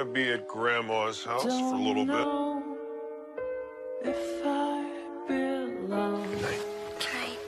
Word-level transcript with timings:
gonna 0.00 0.12
be 0.12 0.32
at 0.32 0.48
Grandma's 0.48 1.22
house 1.22 1.42
for 1.42 1.74
a 1.74 1.78
little 1.78 2.06
bit. 2.06 2.26
If 4.02 4.46
I 4.46 5.26
belong, 5.28 6.26
Good 6.30 6.42
night. 6.42 7.38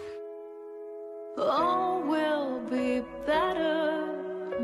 all 1.38 2.02
will 2.02 2.60
be 2.68 3.02
better, 3.24 4.06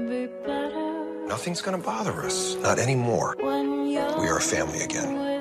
be 0.07 0.27
better 0.45 1.27
Nothing's 1.27 1.63
gonna 1.63 1.79
bother 1.79 2.13
us. 2.25 2.57
Not 2.57 2.79
anymore. 2.79 3.37
We 3.39 3.97
are 3.97 4.37
a 4.37 4.41
family 4.41 4.83
again. 4.83 5.38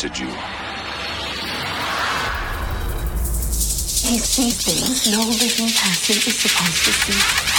Haunted 0.00 0.18
you. 0.18 0.28
He 4.08 4.16
sees 4.18 4.56
things 4.64 5.12
no 5.12 5.18
living 5.18 5.68
person 5.68 6.16
is 6.16 6.38
supposed 6.38 6.84
to 6.86 6.92
see. 6.92 7.49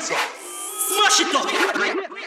Smash 0.00 1.20
it 1.20 1.34
up! 1.34 2.17